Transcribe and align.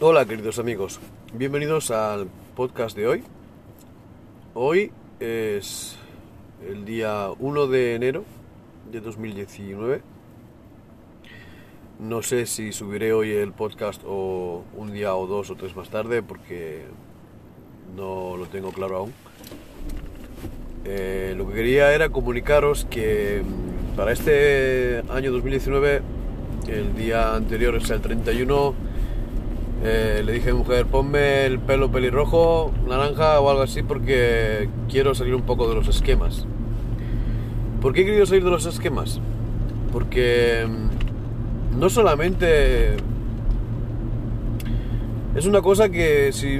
Hola 0.00 0.24
queridos 0.26 0.60
amigos, 0.60 1.00
bienvenidos 1.34 1.90
al 1.90 2.28
podcast 2.54 2.96
de 2.96 3.08
hoy. 3.08 3.24
Hoy 4.54 4.92
es 5.18 5.96
el 6.64 6.84
día 6.84 7.30
1 7.36 7.66
de 7.66 7.96
enero 7.96 8.24
de 8.92 9.00
2019. 9.00 10.02
No 11.98 12.22
sé 12.22 12.46
si 12.46 12.70
subiré 12.70 13.12
hoy 13.12 13.32
el 13.32 13.50
podcast 13.50 14.00
o 14.06 14.62
un 14.76 14.92
día 14.92 15.16
o 15.16 15.26
dos 15.26 15.50
o 15.50 15.56
tres 15.56 15.74
más 15.74 15.90
tarde 15.90 16.22
porque 16.22 16.84
no 17.96 18.36
lo 18.36 18.46
tengo 18.46 18.70
claro 18.70 18.98
aún. 18.98 19.12
Eh, 20.84 21.34
lo 21.36 21.48
que 21.48 21.54
quería 21.54 21.92
era 21.92 22.10
comunicaros 22.10 22.84
que 22.84 23.42
mm, 23.42 23.96
para 23.96 24.12
este 24.12 25.02
año 25.10 25.32
2019, 25.32 26.02
el 26.68 26.94
día 26.94 27.34
anterior, 27.34 27.74
es 27.74 27.90
el 27.90 28.00
31, 28.00 28.87
eh, 29.84 30.22
le 30.24 30.32
dije 30.32 30.52
mujer, 30.52 30.86
ponme 30.86 31.46
el 31.46 31.60
pelo 31.60 31.90
pelirrojo, 31.90 32.72
naranja 32.86 33.38
o 33.40 33.48
algo 33.48 33.62
así 33.62 33.82
porque 33.82 34.68
quiero 34.88 35.14
salir 35.14 35.34
un 35.34 35.42
poco 35.42 35.68
de 35.68 35.76
los 35.76 35.88
esquemas. 35.88 36.46
¿Por 37.80 37.92
qué 37.92 38.00
he 38.00 38.04
querido 38.04 38.26
salir 38.26 38.44
de 38.44 38.50
los 38.50 38.66
esquemas? 38.66 39.20
Porque 39.92 40.66
mm, 40.68 41.78
no 41.78 41.88
solamente 41.88 42.96
es 45.36 45.46
una 45.46 45.62
cosa 45.62 45.88
que 45.88 46.32
si 46.32 46.58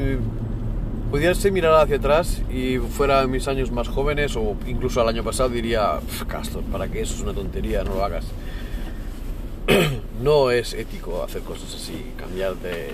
pudiese 1.11 1.51
mirar 1.51 1.75
hacia 1.75 1.97
atrás 1.97 2.43
y 2.53 2.79
fuera 2.79 3.27
mis 3.27 3.49
años 3.49 3.73
más 3.73 3.89
jóvenes 3.89 4.37
o 4.37 4.55
incluso 4.67 5.01
al 5.01 5.09
año 5.09 5.25
pasado 5.25 5.49
diría, 5.49 5.99
Castor, 6.29 6.63
¿para 6.65 6.87
qué? 6.87 7.01
Eso 7.01 7.15
es 7.15 7.23
una 7.23 7.33
tontería, 7.33 7.83
no 7.83 7.95
lo 7.95 8.05
hagas. 8.05 8.27
no 10.23 10.51
es 10.51 10.75
ético 10.75 11.23
hacer 11.23 11.43
cosas 11.43 11.75
así, 11.75 12.13
cambiar 12.17 12.57
de 12.57 12.91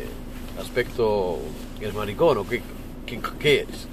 aspecto, 0.60 1.38
¿es 1.80 1.94
maricón 1.94 2.38
o 2.38 2.48
qué, 2.48 2.62
qué, 3.06 3.20
qué 3.38 3.60
es? 3.60 3.88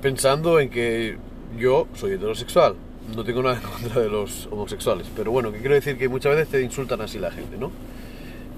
Pensando 0.00 0.60
en 0.60 0.70
que 0.70 1.16
yo 1.58 1.88
soy 1.94 2.12
heterosexual, 2.12 2.76
no 3.14 3.24
tengo 3.24 3.42
nada 3.42 3.56
en 3.56 3.62
contra 3.62 4.02
de 4.02 4.08
los 4.08 4.48
homosexuales, 4.50 5.08
pero 5.16 5.32
bueno, 5.32 5.50
que 5.50 5.58
quiero 5.58 5.74
decir 5.74 5.98
que 5.98 6.08
muchas 6.08 6.34
veces 6.34 6.48
te 6.48 6.62
insultan 6.62 7.00
así 7.00 7.18
la 7.18 7.30
gente, 7.30 7.56
¿no? 7.56 7.70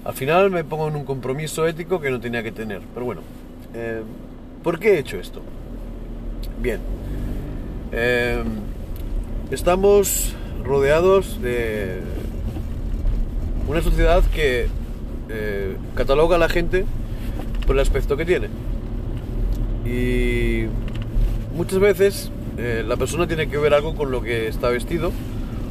Al 0.03 0.13
final 0.13 0.49
me 0.49 0.63
pongo 0.63 0.87
en 0.87 0.95
un 0.95 1.05
compromiso 1.05 1.67
ético 1.67 1.99
que 1.99 2.09
no 2.09 2.19
tenía 2.19 2.43
que 2.43 2.51
tener, 2.51 2.81
pero 2.93 3.05
bueno, 3.05 3.21
eh, 3.73 4.01
¿por 4.63 4.79
qué 4.79 4.95
he 4.95 4.99
hecho 4.99 5.17
esto? 5.19 5.41
Bien, 6.59 6.79
eh, 7.91 8.43
estamos 9.51 10.33
rodeados 10.63 11.41
de 11.41 11.99
una 13.67 13.81
sociedad 13.81 14.23
que 14.33 14.67
eh, 15.29 15.77
cataloga 15.95 16.37
a 16.37 16.39
la 16.39 16.49
gente 16.49 16.85
por 17.67 17.75
el 17.75 17.81
aspecto 17.81 18.15
que 18.15 18.25
tiene. 18.25 18.47
Y 19.85 20.67
muchas 21.55 21.79
veces 21.79 22.31
eh, 22.57 22.83
la 22.87 22.95
persona 22.95 23.27
tiene 23.27 23.49
que 23.49 23.57
ver 23.57 23.73
algo 23.73 23.93
con 23.93 24.09
lo 24.09 24.21
que 24.21 24.47
está 24.47 24.69
vestido 24.69 25.11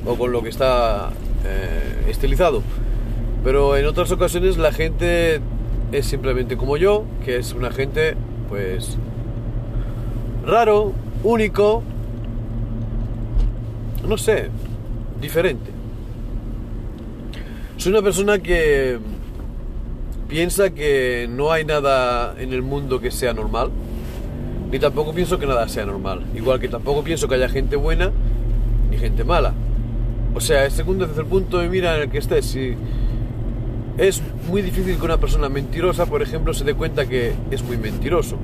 o 0.05 0.17
con 0.17 0.31
lo 0.31 0.43
que 0.43 0.51
está 0.51 1.11
eh, 1.47 2.05
estilizado. 2.09 2.63
Pero 3.43 3.77
en 3.79 3.87
otras 3.87 4.11
ocasiones 4.11 4.59
la 4.59 4.73
gente 4.73 5.41
es 5.93 6.07
simplemente 6.07 6.59
como 6.59 6.77
yo, 6.77 7.05
que 7.25 7.39
es 7.39 7.55
una 7.55 7.71
gente 7.71 8.15
pues 8.51 8.99
raro, 10.47 10.93
único, 11.23 11.83
no 14.07 14.19
sé, 14.19 14.49
diferente. 15.21 15.71
Soy 17.77 17.93
una 17.93 18.03
persona 18.03 18.39
que 18.39 18.99
piensa 20.29 20.71
que 20.71 21.29
no 21.31 21.51
hay 21.51 21.65
nada 21.65 22.35
en 22.39 22.53
el 22.53 22.63
mundo 22.63 23.01
que 23.01 23.11
sea 23.11 23.33
normal, 23.33 23.71
ni 24.71 24.79
tampoco 24.79 25.13
pienso 25.13 25.39
que 25.39 25.47
nada 25.47 25.69
sea 25.69 25.87
normal. 25.87 26.23
Igual 26.35 26.61
que 26.61 26.69
tampoco 26.69 27.03
pienso 27.03 27.27
que 27.27 27.35
haya 27.35 27.49
gente 27.49 27.77
buena 27.77 28.11
ni 28.91 28.99
gente 28.99 29.25
mala. 29.25 29.55
O 30.35 30.41
sea, 30.41 30.65
el 30.65 30.71
segundo 30.71 31.05
el 31.05 31.27
punto 31.27 31.59
de 31.59 31.69
mira 31.69 31.97
en 31.97 32.03
el 32.03 32.11
que 32.11 32.19
estés, 32.19 32.57
es 33.99 34.23
muy 34.49 34.63
difícil 34.63 34.97
que 34.97 35.05
una 35.05 35.19
persona 35.19 35.49
mentirosa, 35.49 36.07
por 36.07 36.23
ejemplo, 36.23 36.55
se 36.55 36.65
dé 36.65 36.75
cuenta 36.75 37.07
que 37.07 37.33
es 37.51 37.63
muy 37.63 37.77
mentiroso. 37.77 38.37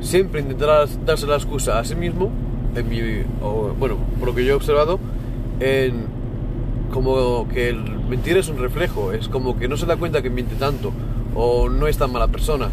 Siempre 0.00 0.40
intentará 0.40 0.86
darse 1.04 1.26
la 1.26 1.36
excusa 1.36 1.78
a 1.78 1.84
sí 1.84 1.94
mismo, 1.94 2.30
en 2.74 2.88
mi, 2.88 3.00
bueno, 3.78 3.96
por 4.18 4.28
lo 4.28 4.34
que 4.34 4.44
yo 4.44 4.52
he 4.52 4.56
observado, 4.56 4.98
en 5.60 6.06
como 6.92 7.48
que 7.48 7.70
el 7.70 7.82
mentir 8.08 8.36
es 8.36 8.48
un 8.48 8.58
reflejo, 8.58 9.12
es 9.12 9.28
como 9.28 9.58
que 9.58 9.66
no 9.66 9.76
se 9.76 9.86
da 9.86 9.96
cuenta 9.96 10.22
que 10.22 10.30
miente 10.30 10.54
tanto 10.56 10.92
o 11.34 11.68
no 11.68 11.86
es 11.86 11.96
tan 11.96 12.12
mala 12.12 12.28
persona, 12.28 12.68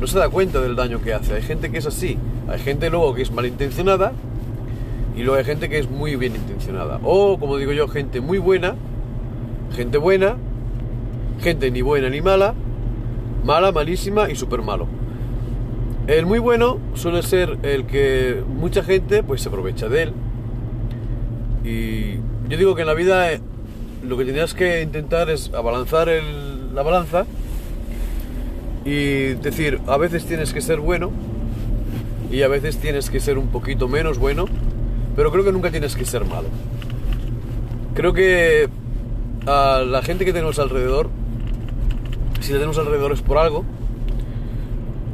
no 0.00 0.06
se 0.06 0.18
da 0.18 0.28
cuenta 0.28 0.60
del 0.60 0.74
daño 0.74 1.00
que 1.00 1.14
hace. 1.14 1.34
Hay 1.34 1.42
gente 1.42 1.70
que 1.70 1.78
es 1.78 1.86
así, 1.86 2.18
hay 2.48 2.58
gente 2.58 2.90
luego 2.90 3.14
que 3.14 3.22
es 3.22 3.30
malintencionada 3.30 4.12
y 5.16 5.22
luego 5.22 5.38
hay 5.38 5.44
gente 5.44 5.68
que 5.68 5.78
es 5.78 5.88
muy 5.88 6.16
bien 6.16 6.34
intencionada. 6.34 6.98
O, 7.04 7.38
como 7.38 7.56
digo 7.58 7.72
yo, 7.72 7.86
gente 7.86 8.20
muy 8.20 8.38
buena, 8.38 8.74
gente 9.76 9.98
buena, 9.98 10.36
gente 11.40 11.70
ni 11.70 11.82
buena 11.82 12.10
ni 12.10 12.20
mala, 12.20 12.54
mala, 13.44 13.70
malísima 13.70 14.30
y 14.30 14.36
súper 14.36 14.62
malo. 14.62 14.86
El 16.06 16.26
muy 16.26 16.38
bueno 16.38 16.78
suele 16.94 17.22
ser 17.22 17.58
el 17.62 17.86
que 17.86 18.42
mucha 18.46 18.82
gente 18.82 19.22
pues 19.22 19.42
se 19.42 19.48
aprovecha 19.48 19.88
de 19.88 20.02
él. 20.04 20.12
Y 21.64 22.14
yo 22.48 22.56
digo 22.56 22.74
que 22.74 22.82
en 22.82 22.86
la 22.88 22.94
vida 22.94 23.32
eh, 23.32 23.40
lo 24.02 24.16
que 24.16 24.24
tienes 24.24 24.54
que 24.54 24.82
intentar 24.82 25.30
es 25.30 25.52
abalanzar 25.54 26.08
la 26.72 26.82
balanza 26.82 27.26
y 28.84 29.34
decir, 29.34 29.80
a 29.86 29.96
veces 29.98 30.24
tienes 30.24 30.52
que 30.52 30.60
ser 30.60 30.80
bueno 30.80 31.10
y 32.30 32.42
a 32.42 32.48
veces 32.48 32.78
tienes 32.78 33.10
que 33.10 33.20
ser 33.20 33.38
un 33.38 33.48
poquito 33.48 33.88
menos 33.88 34.18
bueno, 34.18 34.46
pero 35.16 35.30
creo 35.30 35.44
que 35.44 35.52
nunca 35.52 35.70
tienes 35.70 35.96
que 35.96 36.04
ser 36.04 36.24
malo. 36.24 36.48
Creo 37.94 38.12
que 38.12 38.68
a 39.46 39.82
la 39.86 40.02
gente 40.02 40.24
que 40.24 40.32
tenemos 40.32 40.58
alrededor, 40.58 41.10
si 42.40 42.52
la 42.52 42.58
tenemos 42.58 42.78
alrededor 42.78 43.12
es 43.12 43.20
por 43.20 43.38
algo, 43.38 43.64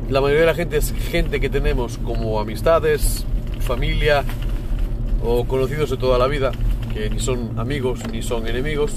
la 0.09 0.21
mayoría 0.21 0.43
de 0.43 0.47
la 0.47 0.55
gente 0.55 0.77
es 0.77 0.93
gente 0.93 1.41
que 1.41 1.49
tenemos 1.49 1.99
como 1.99 2.39
amistades, 2.39 3.25
familia 3.61 4.25
o 5.25 5.45
conocidos 5.47 5.91
de 5.91 5.97
toda 5.97 6.19
la 6.19 6.29
vida, 6.29 6.53
que 6.95 7.11
ni 7.11 7.19
son 7.19 7.59
amigos 7.59 8.01
ni 8.13 8.23
son 8.23 8.47
enemigos, 8.47 8.93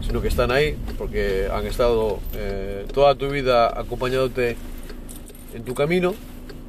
sino 0.00 0.22
que 0.22 0.28
están 0.28 0.50
ahí 0.50 0.76
porque 0.96 1.48
han 1.52 1.66
estado 1.66 2.18
eh, 2.34 2.86
toda 2.94 3.14
tu 3.14 3.28
vida 3.28 3.78
acompañándote 3.78 4.56
en 5.54 5.64
tu 5.64 5.74
camino, 5.74 6.14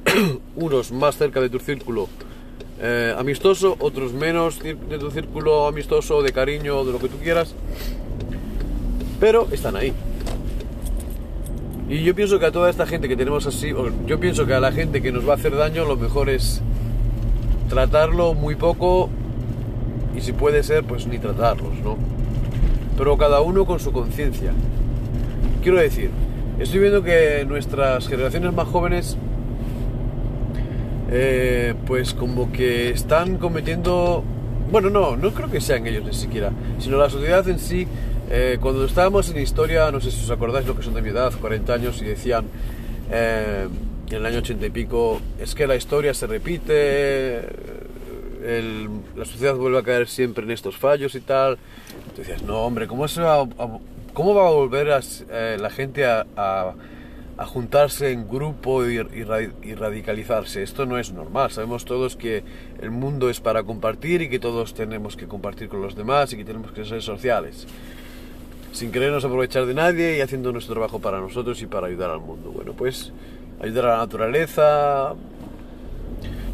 unos 0.56 0.92
más 0.92 1.18
cerca 1.18 1.40
de 1.40 1.50
tu 1.50 1.60
círculo 1.60 2.10
eh, 2.82 3.14
amistoso, 3.18 3.78
otros 3.80 4.12
menos 4.12 4.60
de 4.62 4.76
tu 4.76 5.10
círculo 5.10 5.68
amistoso, 5.68 6.22
de 6.22 6.34
cariño, 6.34 6.84
de 6.84 6.92
lo 6.92 7.00
que 7.00 7.08
tú 7.08 7.18
quieras, 7.18 7.56
pero 9.22 9.48
están 9.52 9.78
ahí. 9.78 9.94
Y 11.90 12.04
yo 12.04 12.14
pienso 12.14 12.40
que 12.40 12.46
a 12.46 12.52
toda 12.52 12.70
esta 12.70 12.86
gente 12.86 13.10
que 13.10 13.18
tenemos 13.18 13.48
así, 13.48 13.74
yo 14.06 14.20
pienso 14.20 14.46
que 14.46 14.54
a 14.54 14.60
la 14.60 14.72
gente 14.72 15.02
que 15.02 15.12
nos 15.12 15.28
va 15.28 15.34
a 15.34 15.36
hacer 15.38 15.56
daño, 15.56 15.86
lo 15.86 15.98
mejor 15.98 16.30
es 16.30 16.62
tratarlo 17.68 18.36
muy 18.36 18.54
poco 18.54 19.10
y 20.16 20.22
si 20.22 20.32
puede 20.32 20.62
ser, 20.62 20.84
pues 20.84 21.08
ni 21.08 21.18
tratarlos, 21.18 21.74
¿no? 21.84 21.98
Pero 22.96 23.18
cada 23.18 23.42
uno 23.42 23.66
con 23.66 23.80
su 23.80 23.92
conciencia. 23.92 24.52
Quiero 25.64 25.80
decir, 25.80 26.12
estoy 26.60 26.80
viendo 26.80 27.02
que 27.02 27.44
nuestras 27.48 28.08
generaciones 28.08 28.54
más 28.54 28.68
jóvenes, 28.68 29.18
eh, 31.10 31.74
pues 31.88 32.14
como 32.14 32.52
que 32.52 32.92
están 32.92 33.38
cometiendo, 33.38 34.24
bueno, 34.72 34.92
no, 34.92 35.18
no 35.18 35.32
creo 35.32 35.50
que 35.50 35.60
sean 35.60 35.88
ellos 35.88 36.04
ni 36.06 36.14
siquiera, 36.14 36.52
sino 36.78 36.98
la 36.98 37.10
sociedad 37.10 37.48
en 37.50 37.58
sí. 37.58 37.88
Eh, 38.32 38.60
cuando 38.62 38.86
estábamos 38.86 39.28
en 39.32 39.40
historia, 39.40 39.90
no 39.92 40.00
sé 40.00 40.12
si 40.12 40.24
os 40.24 40.30
acordáis 40.30 40.68
lo 40.68 40.76
que 40.76 40.84
son 40.84 40.94
de 40.94 41.02
mi 41.02 41.10
edad, 41.10 41.34
40 41.34 41.74
años, 41.74 42.00
y 42.00 42.06
decían 42.06 42.46
eh, 43.12 43.68
en 44.08 44.16
el 44.16 44.26
año 44.26 44.38
80 44.38 44.68
y 44.68 44.70
pico, 44.70 45.20
es 45.40 45.56
que 45.56 45.66
la 45.66 45.76
historia 45.76 46.14
se 46.14 46.28
repite, 46.28 47.42
la 49.16 49.26
sociedad 49.26 49.56
vuelve 49.56 49.80
a 49.80 49.84
caer 49.84 50.08
siempre 50.08 50.44
en 50.44 50.52
estos 50.52 50.78
fallos 50.78 51.16
y 51.16 51.22
tal. 51.22 51.58
Tú 52.16 52.22
decías, 52.22 52.44
no, 52.44 52.60
hombre, 52.60 52.88
¿cómo, 52.88 53.06
va, 53.06 53.42
a, 53.42 53.48
cómo 54.14 54.36
va 54.36 54.48
a 54.48 54.52
volver 54.52 54.92
a, 54.92 55.00
eh, 55.32 55.58
la 55.60 55.72
gente 55.72 56.06
a, 56.06 56.26
a, 56.36 57.46
juntarse 57.48 58.12
en 58.12 58.28
grupo 58.28 58.88
y, 58.88 58.98
y, 58.98 59.74
radicalizarse? 59.74 60.62
Esto 60.62 60.86
no 60.86 61.00
es 61.00 61.12
normal. 61.12 61.50
Sabemos 61.50 61.84
todos 61.84 62.16
que 62.16 62.44
el 62.80 62.92
mundo 62.92 63.28
es 63.30 63.40
para 63.40 63.64
compartir 63.64 64.22
y 64.22 64.30
que 64.30 64.38
todos 64.38 64.76
tenemos 64.76 65.18
que 65.18 65.28
compartir 65.28 65.68
con 65.68 65.82
los 65.82 65.96
demás 65.96 66.32
y 66.34 66.38
que 66.38 66.46
tenemos 66.46 66.72
que 66.72 66.86
ser 66.86 67.02
sociales. 67.02 67.66
Sin 68.72 68.92
querernos 68.92 69.26
aprovechar 69.26 69.66
de 69.66 69.74
nadie 69.74 70.18
y 70.18 70.22
haciendo 70.22 70.52
nuestro 70.52 70.76
trabajo 70.76 71.00
para 71.00 71.20
nosotros 71.20 71.62
y 71.62 71.66
para 71.66 71.88
ayudar 71.88 72.12
al 72.12 72.20
mundo. 72.20 72.52
Bueno, 72.52 72.74
pues 72.74 73.12
ayudar 73.62 73.86
a 73.86 73.90
la 73.90 73.98
naturaleza, 73.98 75.16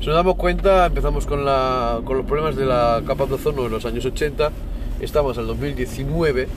si 0.05 0.09
nos 0.09 0.17
damos 0.17 0.35
cuenta, 0.35 0.85
empezamos 0.85 1.25
con, 1.25 1.43
los 1.45 2.25
problemas 2.27 2.55
de 2.55 2.65
la 2.65 3.01
capa 3.07 3.25
de 3.25 3.33
ozono 3.33 3.65
en 3.65 3.71
los 3.71 3.85
años 3.85 4.05
80, 4.05 4.51
estamos 4.99 5.35
el 5.39 5.47
2019 5.47 6.47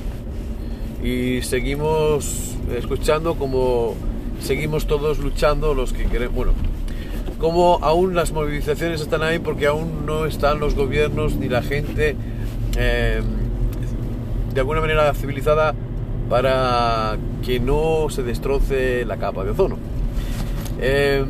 y 1.02 1.40
seguimos 1.40 2.56
escuchando 2.76 3.36
como 3.36 3.94
seguimos 4.40 4.86
todos 4.86 5.18
luchando 5.20 5.72
los 5.72 5.94
que 5.94 6.04
queremos, 6.04 6.36
bueno, 6.36 6.52
como 7.38 7.78
aún 7.80 8.14
las 8.14 8.32
movilizaciones 8.32 9.00
están 9.00 9.22
ahí 9.22 9.38
porque 9.38 9.66
aún 9.66 10.04
no 10.04 10.26
están 10.26 10.60
los 10.60 10.74
gobiernos 10.74 11.36
ni 11.36 11.48
la 11.48 11.62
gente 11.62 12.16
eh, 12.76 13.22
de 14.58 14.62
alguna 14.62 14.80
manera 14.80 15.14
civilizada 15.14 15.72
para 16.28 17.16
que 17.46 17.60
no 17.60 18.10
se 18.10 18.24
destroce 18.24 19.04
la 19.04 19.16
capa 19.16 19.44
de 19.44 19.50
ozono. 19.50 19.76
Eh, 20.80 21.24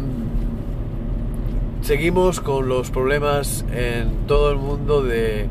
seguimos 1.82 2.40
con 2.40 2.70
los 2.70 2.90
problemas 2.90 3.66
en 3.70 4.26
todo 4.26 4.50
el 4.50 4.56
mundo 4.56 5.02
de 5.02 5.46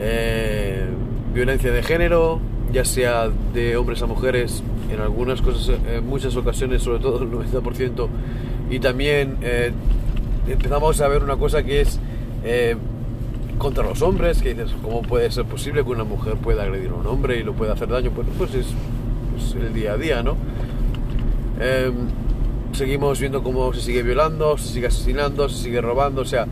eh, 0.00 0.84
violencia 1.32 1.70
de 1.70 1.84
género, 1.84 2.40
ya 2.72 2.84
sea 2.84 3.30
de 3.54 3.76
hombres 3.76 4.02
a 4.02 4.06
mujeres, 4.06 4.64
en 4.92 4.98
algunas 4.98 5.40
cosas, 5.42 5.78
en 5.88 6.04
muchas 6.08 6.34
ocasiones, 6.34 6.82
sobre 6.82 6.98
todo 6.98 7.22
el 7.22 7.30
90%, 7.30 8.08
y 8.68 8.80
también 8.80 9.36
eh, 9.42 9.70
empezamos 10.48 11.00
a 11.00 11.06
ver 11.06 11.22
una 11.22 11.36
cosa 11.36 11.62
que 11.62 11.82
es 11.82 12.00
eh, 12.42 12.74
contra 13.58 13.84
los 13.84 14.02
hombres, 14.02 14.42
que 14.42 14.54
dices, 14.54 14.72
¿cómo 14.82 15.02
puede 15.02 15.30
ser 15.30 15.44
posible 15.44 15.84
que 15.84 15.90
una 15.90 16.04
mujer 16.04 16.36
pueda 16.36 16.62
agredir 16.62 16.90
a 16.90 16.94
un 16.94 17.06
hombre 17.06 17.38
y 17.38 17.42
lo 17.42 17.54
pueda 17.54 17.72
hacer 17.72 17.88
daño? 17.88 18.10
Bueno, 18.10 18.30
pues 18.36 18.54
es, 18.54 18.66
el 19.54 19.72
día 19.72 19.92
a 19.92 19.96
día, 19.96 20.22
¿no? 20.22 20.36
Em, 21.60 21.94
seguimos 22.72 23.20
viendo 23.20 23.42
cómo 23.42 23.72
se 23.72 23.80
sigue 23.80 24.02
violando, 24.02 24.58
se 24.58 24.68
sigue 24.68 24.86
asesinando, 24.88 25.48
se 25.48 25.62
sigue 25.62 25.80
robando, 25.80 26.22
o 26.22 26.24
sea, 26.24 26.46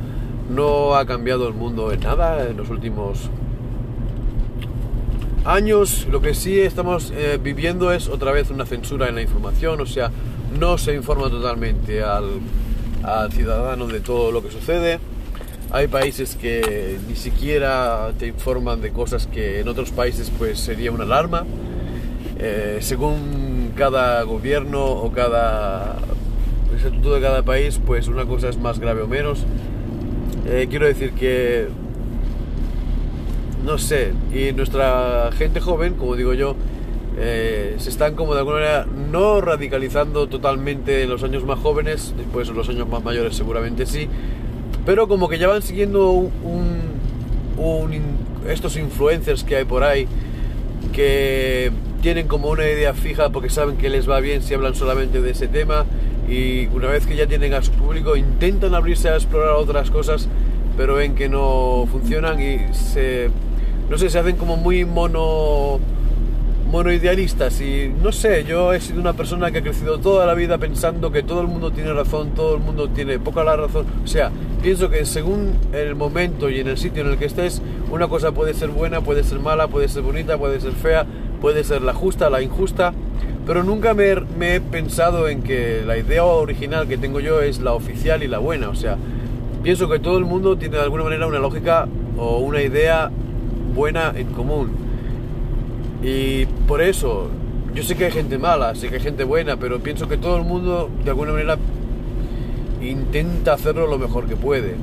no 0.51 0.95
ha 0.95 1.07
cambiado 1.07 1.49
el 1.49 1.55
mundo 1.55 1.93
en 1.93 2.01
nada 2.01 2.49
en 2.49 2.57
los 2.57 2.71
últimos 2.71 3.31
años. 5.45 6.07
Lo 6.11 6.21
que 6.21 6.35
sí 6.35 6.59
estamos 6.61 7.13
eh, 7.15 7.39
viviendo 7.43 7.93
es 7.93 8.09
otra 8.09 8.33
vez 8.33 8.51
una 8.51 8.67
censura 8.67 9.09
en 9.09 9.15
la 9.15 9.23
información, 9.23 9.81
o 9.81 9.87
sea, 9.87 10.11
no 10.59 10.79
se 10.79 10.95
informa 10.95 11.29
totalmente 11.29 12.03
al, 12.03 12.41
al 13.03 13.33
ciudadano 13.33 13.87
de 13.87 14.01
todo 14.01 14.33
lo 14.33 14.43
que 14.43 14.51
sucede. 14.51 14.99
Hay 15.75 15.89
países 15.89 16.37
que 16.37 17.01
ni 17.09 17.17
siquiera 17.17 18.13
te 18.17 18.29
informan 18.29 18.81
de 18.81 18.93
cosas 18.93 19.27
que 19.27 19.59
en 19.59 19.67
otros 19.67 19.91
países 19.91 20.31
pues 20.39 20.61
sería 20.61 20.93
una 20.93 21.03
alarma. 21.03 21.45
Eh, 22.39 22.79
según 22.81 23.73
cada 23.75 24.23
gobierno 24.23 24.85
o 24.85 25.11
cada 25.11 25.97
estatuto 26.77 27.17
de 27.17 27.21
cada 27.21 27.43
país, 27.43 27.81
pues 27.85 28.07
una 28.07 28.25
cosa 28.25 28.51
es 28.51 28.57
más 28.57 28.79
grave 28.79 29.03
o 29.03 29.09
menos. 29.09 29.47
Eh, 30.47 30.69
quiero 30.71 30.87
decir 30.87 31.11
que, 31.11 31.67
no 33.65 33.77
sé, 33.77 34.13
y 34.33 34.53
nuestra 34.53 35.33
gente 35.37 35.59
joven, 35.59 35.95
como 35.95 36.15
digo 36.15 36.35
yo, 36.35 36.55
eh, 37.19 37.75
se 37.79 37.91
están 37.91 38.15
como 38.15 38.35
de 38.35 38.41
alguna 38.41 38.59
manera 38.59 38.87
no 39.11 39.41
radicalizando 39.41 40.29
totalmente 40.29 41.03
en 41.03 41.11
los 41.11 41.25
años 41.25 41.45
más 41.45 41.59
jóvenes, 41.59 42.15
después 42.17 42.49
en 42.49 42.55
los 42.55 42.69
años 42.69 42.89
más 42.89 43.03
mayores 43.03 43.35
seguramente 43.35 43.87
sí, 43.87 44.09
pero 44.85 45.09
como 45.09 45.29
que 45.29 45.39
ya 45.39 45.49
van 45.49 45.63
siguiendo 45.63 46.11
un, 46.11 46.85
estos 48.49 48.77
influencers 48.77 49.45
que 49.45 49.57
hay 49.57 49.65
por 49.65 49.85
ahí 49.85 50.07
que 50.93 51.73
tienen 52.03 52.29
como 52.29 52.49
una 52.49 52.65
idea 52.65 52.93
fija 52.95 53.31
porque 53.31 53.49
saben 53.49 53.77
que 53.77 53.89
les 53.89 54.09
va 54.09 54.21
bien 54.21 54.43
si 54.43 54.55
hablan 54.55 54.75
solamente 54.75 55.21
de 55.21 55.31
ese 55.31 55.49
tema 55.49 55.87
y 56.29 56.67
una 56.69 56.89
vez 56.89 57.07
que 57.07 57.17
ya 57.17 57.27
tienen 57.27 57.55
a 57.55 57.63
su 57.63 57.73
público 57.73 58.17
intentan 58.17 58.75
abrirse 58.75 59.09
a 59.09 59.15
explorar 59.15 59.55
otras 59.55 59.91
cosas 59.91 60.29
pero 60.77 60.97
ven 60.97 61.15
que 61.15 61.29
no 61.29 61.89
funcionan 61.91 62.41
y 62.41 62.75
se 62.75 63.31
no 63.89 63.97
sé 63.97 64.11
se 64.11 64.19
hacen 64.19 64.37
como 64.37 64.57
muy 64.57 64.85
mono 64.85 65.81
monoidealistas. 66.75 67.61
Y 67.61 67.93
no 68.03 68.11
sé, 68.11 68.45
yo 68.45 68.73
he 68.73 68.81
sido 68.81 69.01
una 69.01 69.13
persona 69.13 69.53
que 69.53 69.59
ha 69.59 69.63
crecido 69.63 69.99
toda 69.99 70.27
la 70.27 70.35
vida 70.35 70.59
pensando 70.59 71.13
que 71.13 71.23
todo 71.23 71.41
el 71.41 71.47
mundo 71.47 71.71
tiene 71.71 71.93
razón, 71.93 72.31
todo 72.35 72.57
el 72.57 72.61
mundo 72.61 72.89
tiene 72.89 73.21
poca 73.21 73.45
la 73.45 73.55
razón, 73.55 73.87
o 74.03 74.07
sea, 74.09 74.33
pienso 74.65 74.89
que 74.89 75.05
según 75.05 75.53
el 75.75 75.95
momento 75.95 76.49
y 76.49 76.59
en 76.59 76.69
el 76.69 76.79
sitio 76.79 77.03
en 77.03 77.11
el 77.11 77.19
que 77.19 77.27
estés, 77.27 77.61
una 77.91 78.09
cosa 78.09 78.33
puede 78.33 78.55
ser 78.55 78.71
buena, 78.71 79.03
puede 79.03 79.23
ser 79.23 79.39
mala, 79.39 79.69
puede 79.69 79.89
ser 79.89 80.01
bonita, 80.01 80.39
puede 80.39 80.59
ser 80.59 80.73
fea, 80.73 81.05
puede 81.43 81.65
ser 81.65 81.83
la 81.83 81.93
justa, 81.93 82.31
la 82.31 82.41
injusta, 82.41 82.95
pero 83.47 83.63
nunca 83.63 83.93
me, 83.93 84.15
me 84.39 84.55
he 84.55 84.61
pensado 84.63 85.29
en 85.29 85.43
que 85.43 85.83
la 85.87 85.99
idea 85.99 86.25
original 86.25 86.89
que 86.89 86.97
tengo 86.97 87.21
yo 87.21 87.43
es 87.43 87.61
la 87.61 87.75
oficial 87.75 88.23
y 88.23 88.27
la 88.27 88.39
buena, 88.39 88.71
o 88.71 88.75
sea, 88.75 88.97
pienso 89.63 89.87
que 89.87 89.99
todo 89.99 90.17
el 90.17 90.25
mundo 90.25 90.57
tiene 90.57 90.79
de 90.79 90.83
alguna 90.83 91.05
manera 91.05 91.27
una 91.27 91.41
lógica 91.41 91.87
o 92.17 92.39
una 92.39 92.63
idea 92.63 93.11
buena 93.75 94.15
en 94.17 94.29
común. 94.29 94.71
Y 96.03 96.47
por 96.67 96.81
eso, 96.81 97.29
yo 97.75 97.83
sé 97.83 97.97
que 97.97 98.07
hay 98.07 98.13
gente 98.13 98.39
mala, 98.39 98.75
sé 98.77 98.89
que 98.89 98.95
hay 98.95 99.03
gente 99.03 99.25
buena, 99.25 99.59
pero 99.59 99.81
pienso 99.81 100.09
que 100.09 100.17
todo 100.17 100.39
el 100.39 100.45
mundo 100.45 100.89
de 101.05 101.11
alguna 101.11 101.33
manera 101.33 101.59
intenta 102.91 103.55
hacerlo 103.55 103.87
lo 103.87 103.99
mejor 103.99 104.27
que 104.27 104.37
puede. 104.37 104.75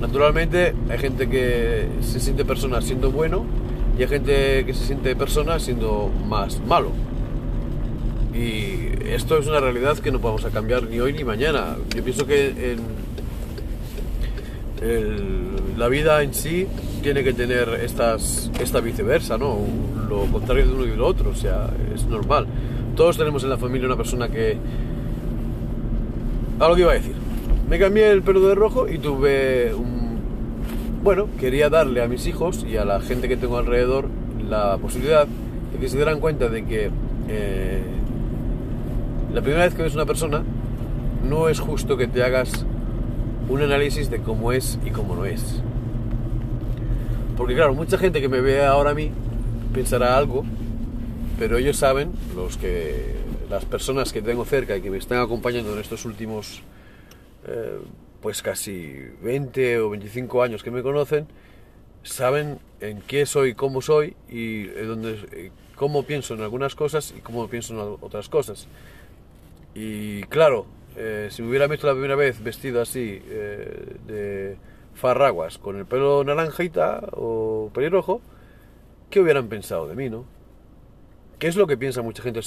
Naturalmente 0.00 0.74
hay 0.90 0.98
gente 0.98 1.28
que 1.28 1.86
se 2.00 2.20
siente 2.20 2.44
persona 2.44 2.80
siendo 2.82 3.10
bueno 3.10 3.44
y 3.98 4.02
hay 4.02 4.08
gente 4.08 4.64
que 4.66 4.74
se 4.74 4.84
siente 4.84 5.16
persona 5.16 5.58
siendo 5.58 6.10
más 6.28 6.60
malo. 6.66 6.90
Y 8.34 8.88
esto 9.08 9.38
es 9.38 9.46
una 9.46 9.60
realidad 9.60 9.96
que 9.98 10.10
no 10.10 10.20
a 10.44 10.50
cambiar 10.50 10.82
ni 10.84 11.00
hoy 11.00 11.12
ni 11.12 11.24
mañana. 11.24 11.76
Yo 11.94 12.02
pienso 12.02 12.26
que 12.26 12.76
la 15.76 15.88
vida 15.88 16.22
en 16.22 16.34
sí 16.34 16.66
tiene 17.02 17.24
que 17.24 17.32
tener 17.32 17.68
esta 17.82 18.80
viceversa, 18.80 19.38
¿no? 19.38 19.58
Lo 20.08 20.26
contrario 20.26 20.66
de 20.66 20.72
uno 20.72 20.84
y 20.84 20.96
lo 20.96 21.06
otro, 21.06 21.30
o 21.30 21.34
sea, 21.34 21.70
es 21.94 22.04
normal. 22.06 22.46
Todos 22.96 23.16
tenemos 23.16 23.42
en 23.44 23.50
la 23.50 23.56
familia 23.56 23.86
una 23.86 23.96
persona 23.96 24.28
que... 24.28 24.58
A 26.60 26.68
lo 26.68 26.74
que 26.74 26.82
iba 26.82 26.92
a 26.92 26.94
decir. 26.94 27.14
Me 27.68 27.78
cambié 27.78 28.10
el 28.10 28.22
pelo 28.22 28.40
de 28.48 28.54
rojo 28.54 28.88
y 28.88 28.98
tuve 28.98 29.74
un... 29.74 30.18
Bueno, 31.02 31.28
quería 31.38 31.68
darle 31.68 32.02
a 32.02 32.08
mis 32.08 32.26
hijos 32.26 32.64
y 32.68 32.76
a 32.76 32.84
la 32.84 33.00
gente 33.00 33.28
que 33.28 33.36
tengo 33.36 33.58
alrededor 33.58 34.08
la 34.48 34.78
posibilidad 34.78 35.26
de 35.26 35.78
que 35.78 35.88
se 35.88 35.96
dieran 35.96 36.20
cuenta 36.20 36.48
de 36.48 36.64
que 36.64 36.90
eh, 37.28 37.82
la 39.32 39.40
primera 39.40 39.64
vez 39.64 39.74
que 39.74 39.82
ves 39.82 39.94
una 39.94 40.06
persona 40.06 40.42
no 41.28 41.48
es 41.48 41.58
justo 41.58 41.96
que 41.96 42.06
te 42.06 42.22
hagas 42.22 42.64
un 43.48 43.62
análisis 43.62 44.10
de 44.10 44.20
cómo 44.20 44.52
es 44.52 44.78
y 44.86 44.90
cómo 44.90 45.16
no 45.16 45.24
es. 45.24 45.62
Porque 47.36 47.54
claro, 47.54 47.74
mucha 47.74 47.98
gente 47.98 48.20
que 48.20 48.28
me 48.28 48.40
ve 48.40 48.64
ahora 48.64 48.90
a 48.90 48.94
mí 48.94 49.10
pensará 49.72 50.16
algo, 50.16 50.44
pero 51.38 51.58
ellos 51.58 51.76
saben, 51.76 52.12
los 52.36 52.56
que, 52.56 53.16
las 53.54 53.64
personas 53.64 54.12
que 54.12 54.20
tengo 54.20 54.44
cerca 54.44 54.76
y 54.76 54.80
que 54.80 54.90
me 54.90 54.98
están 54.98 55.20
acompañando 55.20 55.72
en 55.72 55.78
estos 55.78 56.04
últimos, 56.04 56.60
eh, 57.46 57.78
pues 58.20 58.42
casi 58.42 58.92
20 59.22 59.78
o 59.78 59.90
25 59.90 60.42
años 60.42 60.64
que 60.64 60.72
me 60.72 60.82
conocen, 60.82 61.28
saben 62.02 62.58
en 62.80 63.00
qué 63.02 63.26
soy, 63.26 63.54
cómo 63.54 63.80
soy 63.80 64.16
y 64.28 64.64
dónde, 64.64 65.52
cómo 65.76 66.02
pienso 66.02 66.34
en 66.34 66.40
algunas 66.40 66.74
cosas 66.74 67.14
y 67.16 67.20
cómo 67.20 67.46
pienso 67.46 67.74
en 67.74 67.96
otras 68.00 68.28
cosas. 68.28 68.66
Y 69.72 70.24
claro, 70.24 70.66
eh, 70.96 71.28
si 71.30 71.42
me 71.42 71.48
hubiera 71.48 71.68
visto 71.68 71.86
la 71.86 71.92
primera 71.92 72.16
vez 72.16 72.42
vestido 72.42 72.82
así, 72.82 73.22
eh, 73.24 73.96
de 74.04 74.56
farraguas 74.94 75.58
con 75.58 75.76
el 75.76 75.86
pelo 75.86 76.24
naranjita 76.24 77.04
o 77.12 77.70
pelirrojo, 77.72 78.20
¿qué 79.10 79.20
hubieran 79.20 79.46
pensado 79.46 79.86
de 79.86 79.94
mí, 79.94 80.10
no? 80.10 80.24
¿Qué 81.38 81.46
es 81.46 81.54
lo 81.54 81.68
que 81.68 81.76
piensa 81.76 82.02
mucha 82.02 82.22
gente? 82.24 82.40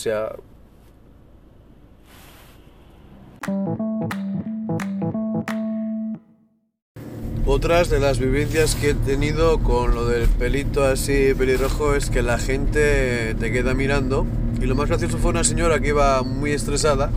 Otras 7.46 7.90
de 7.90 8.00
las 8.00 8.20
vivencias 8.20 8.76
que 8.76 8.90
he 8.90 8.94
tenido 8.94 9.60
con 9.60 9.96
lo 9.96 10.06
del 10.06 10.28
pelito 10.28 10.84
así 10.84 11.34
pelirrojo 11.38 11.96
es 11.96 12.10
que 12.10 12.22
la 12.22 12.38
gente 12.38 13.36
te 13.36 13.52
queda 13.52 13.74
mirando 13.74 14.28
y 14.62 14.66
lo 14.66 14.76
más 14.76 14.90
gracioso 14.90 15.18
fue 15.18 15.32
una 15.32 15.44
señora 15.44 15.80
que 15.80 15.90
iba 15.90 16.22
muy 16.24 16.52
estresada 16.52 17.10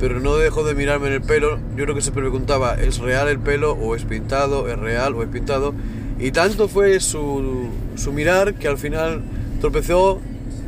pero 0.00 0.18
no 0.18 0.36
dejó 0.36 0.64
de 0.64 0.74
mirarme 0.74 1.08
en 1.08 1.12
el 1.12 1.20
pelo. 1.20 1.58
Yo 1.76 1.84
creo 1.84 1.94
que 1.94 2.00
se 2.00 2.10
preguntaba, 2.10 2.74
¿es 2.74 2.98
real 2.98 3.28
el 3.28 3.38
pelo 3.38 3.72
o 3.72 3.94
es 3.94 4.04
pintado? 4.04 4.66
¿Es 4.66 4.78
real 4.78 5.14
o 5.14 5.22
es 5.22 5.28
pintado? 5.28 5.74
Y 6.18 6.32
tanto 6.32 6.68
fue 6.68 6.98
su, 7.00 7.68
su 7.96 8.12
mirar 8.12 8.54
que 8.54 8.66
al 8.66 8.78
final 8.78 9.22
tropezó 9.60 10.20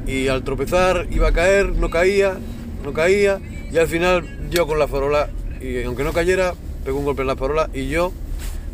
y 0.07 0.29
al 0.29 0.45
tropezar 0.45 1.07
iba 1.11 1.29
a 1.29 1.33
caer, 1.33 1.71
no 1.71 1.89
caía, 1.89 2.37
no 2.85 2.93
caía 2.93 3.41
y 3.73 3.79
al 3.79 3.89
final 3.89 4.42
dio 4.53 4.67
con 4.67 4.79
la 4.79 4.87
farola 4.87 5.31
y 5.63 5.83
aunque 5.83 6.05
no 6.05 6.13
cayera, 6.13 6.53
pegó 6.85 6.99
un 6.99 7.07
golpe 7.07 7.23
en 7.23 7.29
la 7.29 7.37
farola 7.37 7.71
y 7.73 7.89
yo, 7.89 8.13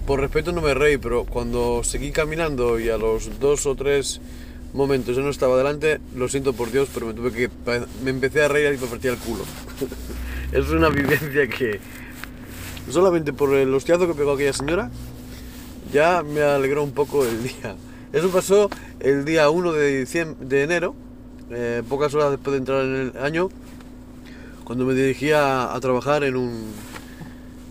por 0.08 0.18
respeto 0.18 0.50
no 0.50 0.60
me 0.60 0.74
reí, 0.74 0.98
pero 0.98 1.24
cuando 1.24 1.84
seguí 1.84 2.10
caminando 2.10 2.80
y 2.80 2.88
a 2.88 2.98
los 2.98 3.38
dos 3.38 3.64
o 3.64 3.76
tres 3.76 4.20
momentos 4.74 5.14
yo 5.14 5.22
no 5.22 5.30
estaba 5.30 5.56
delante, 5.56 6.00
lo 6.16 6.28
siento 6.28 6.52
por 6.52 6.72
Dios, 6.72 6.88
pero 6.92 7.06
me 7.06 7.14
tuve 7.14 7.30
que 7.30 7.48
me 8.02 8.10
empecé 8.10 8.42
a 8.42 8.48
reír 8.48 8.74
y 8.74 8.84
me 8.84 9.08
el 9.08 9.18
culo. 9.18 9.44
es 10.52 10.68
una 10.70 10.88
vivencia 10.88 11.46
que 11.46 11.78
solamente 12.90 13.32
por 13.32 13.54
el 13.54 13.72
hostiazo 13.72 14.08
que 14.08 14.14
pegó 14.14 14.32
aquella 14.32 14.52
señora 14.52 14.90
ya 15.92 16.24
me 16.24 16.42
alegró 16.42 16.82
un 16.82 16.92
poco 16.92 17.24
el 17.24 17.44
día. 17.44 17.76
Eso 18.12 18.30
pasó 18.30 18.68
el 18.98 19.24
día 19.24 19.48
1 19.48 19.72
de, 19.74 20.34
de 20.40 20.62
enero, 20.64 20.96
eh, 21.52 21.84
pocas 21.88 22.12
horas 22.14 22.32
después 22.32 22.52
de 22.52 22.58
entrar 22.58 22.84
en 22.84 23.12
el 23.14 23.22
año, 23.22 23.48
cuando 24.68 24.84
me 24.84 24.92
dirigía 24.92 25.74
a, 25.74 25.80
trabajar 25.80 26.24
en 26.24 26.36
un 26.36 26.74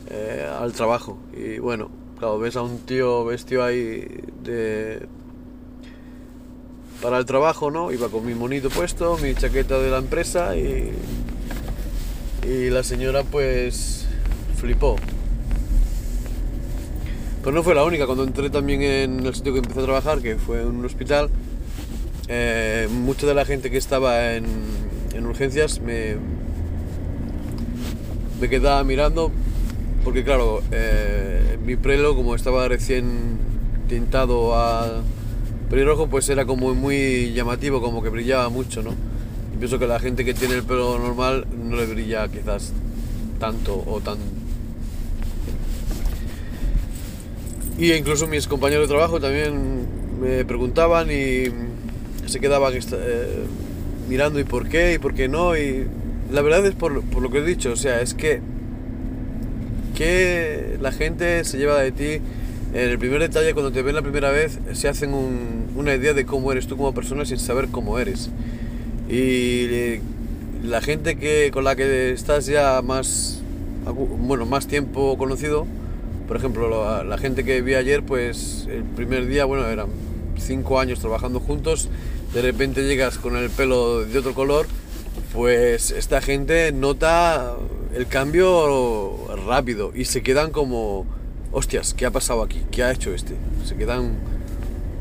eh, 0.10 0.50
al 0.60 0.74
trabajo. 0.74 1.20
Y 1.32 1.60
bueno, 1.60 1.92
claro, 2.18 2.40
ves 2.40 2.56
a 2.56 2.64
un 2.64 2.80
tío 2.80 3.24
vestido 3.24 3.64
ahí 3.64 4.04
de 4.44 5.08
para 7.00 7.20
el 7.20 7.26
trabajo, 7.26 7.70
¿no? 7.70 7.92
Iba 7.92 8.10
con 8.10 8.26
mi 8.26 8.34
monito 8.34 8.72
puesto, 8.72 9.16
mi 9.20 9.36
chaqueta 9.36 9.78
de 9.78 9.92
la 9.92 10.00
empresa 10.00 10.56
y, 10.58 10.92
y 12.44 12.72
la 12.72 12.82
señora 12.82 13.24
pues 13.24 14.08
flipó. 14.56 14.96
Pero 17.44 17.52
no 17.52 17.62
fue 17.62 17.76
la 17.76 17.84
única, 17.84 18.08
cuando 18.08 18.24
entré 18.24 18.50
también 18.50 18.82
en 18.82 19.24
el 19.24 19.36
sitio 19.36 19.54
que 19.54 19.60
empecé 19.60 19.82
a 19.82 19.84
trabajar, 19.84 20.20
que 20.24 20.38
fue 20.38 20.62
en 20.62 20.70
un 20.70 20.86
hospital, 20.86 21.30
eh, 22.28 22.88
mucha 22.92 23.28
de 23.28 23.36
la 23.36 23.46
gente 23.46 23.70
que 23.70 23.78
estaba 23.78 24.34
en, 24.34 24.48
urgencias 25.24 25.80
me, 25.80 26.16
me 28.40 28.50
quedaba 28.50 28.84
mirando, 28.84 29.32
porque 30.04 30.24
claro, 30.24 30.62
eh, 30.72 31.58
mi 31.66 31.76
prelo 31.76 32.16
como 32.16 32.36
estaba 32.36 32.68
recién 32.68 33.38
tintado 33.88 34.56
a 34.56 35.02
pelirrojo, 35.70 36.08
pues 36.08 36.30
era 36.30 36.46
como 36.46 36.74
muy 36.74 37.34
llamativo, 37.34 37.82
como 37.82 38.02
que 38.02 38.10
brillaba 38.10 38.50
mucho, 38.50 38.82
¿no? 38.82 38.92
Y 39.54 39.58
pienso 39.58 39.80
que 39.80 39.88
la 39.88 40.00
gente 40.00 40.24
que 40.24 40.34
tiene 40.34 40.56
el 40.56 40.64
pelo 40.64 40.98
normal 40.98 41.46
no 41.58 41.76
le 41.76 41.86
brilla 41.86 42.28
quizás 42.28 42.74
tanto 43.40 43.84
o 43.86 44.00
tan... 44.02 44.18
Y 47.78 47.94
incluso 47.94 48.28
mis 48.28 48.48
compañeros 48.48 48.88
de 48.88 48.96
trabajo 48.96 49.20
también 49.20 49.86
me 50.20 50.46
preguntaban 50.46 51.12
y 51.12 51.46
se 52.28 52.40
quedaban 52.40 52.74
eh, 52.74 53.44
mirando 54.10 54.40
y 54.40 54.44
por 54.44 54.68
qué 54.68 54.94
y 54.94 54.98
por 54.98 55.14
qué 55.14 55.28
no. 55.28 55.56
La 56.32 56.42
verdad 56.42 56.66
es 56.66 56.76
por, 56.76 57.02
por 57.04 57.22
lo 57.22 57.30
que 57.30 57.40
he 57.40 57.44
dicho, 57.44 57.72
o 57.72 57.76
sea, 57.76 58.02
es 58.02 58.14
que, 58.14 58.42
que 59.96 60.78
la 60.82 60.92
gente 60.92 61.44
se 61.44 61.58
lleva 61.58 61.80
de 61.80 61.92
ti 61.92 62.22
en 62.74 62.90
el 62.90 63.00
primer 63.00 63.20
detalle, 63.20 63.54
cuando 63.54 63.72
te 63.72 63.82
ven 63.82 63.96
la 63.96 64.02
primera 64.02 64.30
vez, 64.30 64.60
se 64.74 64.88
hacen 64.88 65.14
una 65.76 65.96
idea 65.96 66.14
de 66.14 66.26
cómo 66.26 66.52
eres 66.52 66.68
tú 66.68 66.76
como 66.76 66.94
persona 66.94 67.26
sin 67.26 67.40
saber 67.40 67.70
cómo 67.70 67.98
eres. 67.98 68.30
Y 69.10 70.00
la 70.64 70.82
gente 70.82 71.18
que, 71.18 71.50
con 71.54 71.64
la 71.64 71.76
que 71.76 72.12
estás 72.12 72.46
ya 72.46 72.82
más, 72.82 73.42
bueno, 74.20 74.46
más 74.46 74.68
tiempo 74.68 75.18
conocido, 75.18 75.66
por 76.28 76.36
ejemplo, 76.36 77.04
la, 77.04 77.18
gente 77.18 77.46
que 77.46 77.62
vi 77.62 77.76
ayer, 77.76 78.04
pues 78.04 78.68
el 78.70 78.84
primer 78.84 79.28
día, 79.28 79.46
bueno, 79.46 79.66
eran 79.68 79.88
cinco 80.38 80.80
años 80.80 81.00
trabajando 81.00 81.40
juntos, 81.40 81.90
de 82.34 82.42
repente 82.42 82.86
llegas 82.86 83.18
con 83.18 83.38
el 83.38 83.50
pelo 83.50 84.04
de 84.04 84.20
otro 84.20 84.34
color, 84.34 84.68
pues 85.38 85.92
esta 85.92 86.20
gente 86.20 86.72
nota 86.72 87.54
el 87.94 88.08
cambio 88.08 89.28
rápido 89.46 89.92
y 89.94 90.06
se 90.06 90.24
quedan 90.24 90.50
como 90.50 91.06
hostias, 91.52 91.94
¿qué 91.94 92.08
ha 92.08 92.12
pasado 92.12 92.42
aquí? 92.42 92.64
¿Qué 92.72 92.82
ha 92.82 92.92
hecho 92.92 93.14
este? 93.14 93.36
Se 93.64 93.76
quedan 93.76 94.14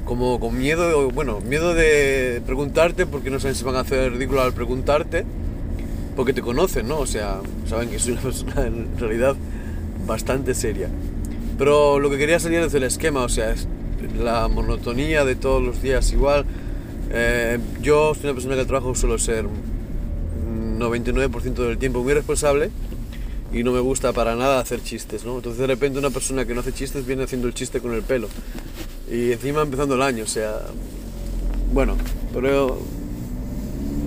como 0.05 0.39
con 0.39 0.59
miedo, 0.59 1.11
bueno, 1.11 1.41
miedo 1.41 1.73
de 1.73 2.43
preguntarte 2.45 3.07
porque 3.07 3.31
no 3.31 3.41
saben 3.41 3.55
si 3.55 3.65
van 3.65 3.77
a 3.77 3.81
hacer 3.81 4.13
ridículo 4.13 4.43
al 4.43 4.53
preguntarte, 4.53 5.25
porque 6.17 6.35
te 6.35 6.43
conocen, 6.43 6.87
¿no? 6.87 6.99
O 6.99 7.07
sea, 7.07 7.41
saben 7.67 7.89
que 7.89 7.99
soy 7.99 8.13
una 8.13 8.21
persona 8.25 8.67
en 8.67 8.99
realidad 8.99 9.37
bastante 10.07 10.53
seria. 10.53 10.91
Pero 11.57 11.99
lo 11.99 12.11
que 12.11 12.19
quería 12.19 12.39
salir 12.41 12.59
es 12.61 12.75
el 12.75 12.83
esquema, 12.83 13.23
o 13.23 13.31
sea, 13.31 13.53
es 13.53 13.67
la 14.23 14.49
monotonía 14.49 15.25
de 15.25 15.35
todos 15.35 15.63
los 15.63 15.81
días 15.81 16.13
igual. 16.13 16.45
Eh, 17.11 17.59
yo 17.81 18.15
soy 18.15 18.25
una 18.25 18.35
persona 18.35 18.55
que 18.55 18.67
trabajo 18.67 18.95
suelo 18.95 19.17
ser 19.17 19.47
99% 20.79 21.55
del 21.55 21.79
tiempo 21.79 22.03
muy 22.03 22.15
responsable 22.15 22.71
y 23.53 23.63
no 23.63 23.73
me 23.73 23.81
gusta 23.81 24.13
para 24.13 24.35
nada 24.35 24.61
hacer 24.61 24.83
chistes, 24.83 25.25
¿no? 25.25 25.37
Entonces 25.37 25.61
de 25.61 25.67
repente 25.67 25.99
una 25.99 26.11
persona 26.11 26.45
que 26.45 26.55
no 26.55 26.61
hace 26.61 26.73
chistes 26.73 27.07
viene 27.07 27.25
haciendo 27.25 27.49
el 27.49 27.55
chiste 27.55 27.81
con 27.81 27.95
el 27.95 28.03
pelo. 28.03 28.29
Y 29.11 29.33
encima 29.33 29.63
empezando 29.63 29.95
el 29.95 30.03
año, 30.03 30.25
o 30.25 30.29
sea... 30.29 30.61
Bueno, 31.73 31.97
pero 32.33 32.79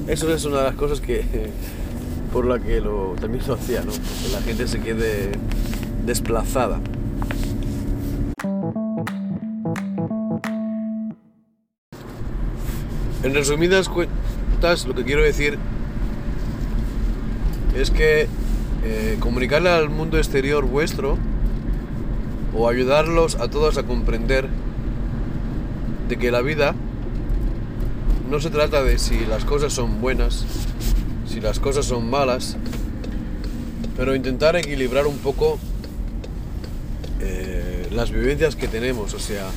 eso 0.07 0.33
es 0.33 0.45
una 0.45 0.57
de 0.57 0.63
las 0.63 0.75
cosas 0.75 1.01
que... 1.01 1.23
por 2.33 2.45
la 2.45 2.59
que 2.59 2.79
lo, 2.79 3.15
también 3.19 3.43
lo 3.47 3.55
hacía, 3.55 3.81
¿no? 3.81 3.91
Que 3.91 4.29
la 4.31 4.41
gente 4.41 4.67
se 4.67 4.79
quede 4.79 5.31
desplazada. 6.05 6.79
En 13.23 13.33
resumidas 13.33 13.89
cuentas, 13.89 14.85
lo 14.85 14.93
que 14.95 15.03
quiero 15.03 15.23
decir 15.23 15.57
es 17.79 17.91
que 17.91 18.27
eh, 18.83 19.17
comunicarle 19.19 19.69
al 19.69 19.89
mundo 19.89 20.17
exterior 20.17 20.65
vuestro 20.65 21.17
o 22.55 22.67
ayudarlos 22.67 23.35
a 23.35 23.49
todos 23.49 23.77
a 23.77 23.83
comprender 23.83 24.47
de 26.07 26.17
que 26.17 26.31
la 26.31 26.41
vida 26.41 26.75
no 28.29 28.39
se 28.39 28.49
trata 28.49 28.83
de 28.83 28.99
si 28.99 29.25
las 29.25 29.45
cosas 29.45 29.73
son 29.73 30.01
buenas, 30.01 30.45
si 31.27 31.39
las 31.39 31.59
cosas 31.59 31.85
son 31.85 32.09
malas, 32.09 32.57
pero 33.95 34.15
intentar 34.15 34.55
equilibrar 34.55 35.07
un 35.07 35.17
poco 35.17 35.57
eh, 37.21 37.87
las 37.91 38.11
vivencias 38.11 38.55
que 38.55 38.67
tenemos, 38.67 39.13
o 39.13 39.19
sea, 39.19 39.47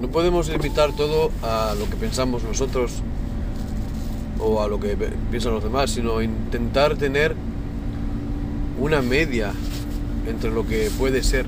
no 0.00 0.08
podemos 0.08 0.48
limitar 0.48 0.92
todo 0.94 1.30
a 1.42 1.74
lo 1.78 1.88
que 1.88 1.96
pensamos 1.96 2.42
nosotros 2.42 3.02
o 4.40 4.62
a 4.62 4.68
lo 4.68 4.80
que 4.80 4.96
piensan 5.30 5.52
los 5.52 5.62
demás, 5.62 5.90
sino 5.90 6.20
intentar 6.22 6.96
tener 6.96 7.34
una 8.78 9.02
media 9.02 9.52
entre 10.26 10.50
lo 10.50 10.66
que 10.66 10.90
puede 10.98 11.22
ser. 11.22 11.46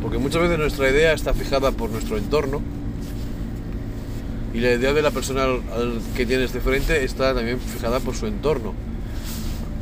Porque 0.00 0.18
muchas 0.18 0.42
veces 0.42 0.58
nuestra 0.58 0.90
idea 0.90 1.12
está 1.12 1.34
fijada 1.34 1.72
por 1.72 1.90
nuestro 1.90 2.18
entorno 2.18 2.60
y 4.52 4.60
la 4.60 4.72
idea 4.72 4.92
de 4.92 5.02
la 5.02 5.10
persona 5.10 5.46
que 6.16 6.26
tienes 6.26 6.52
de 6.52 6.60
frente 6.60 7.04
está 7.04 7.34
también 7.34 7.58
fijada 7.58 8.00
por 8.00 8.14
su 8.14 8.26
entorno. 8.26 8.74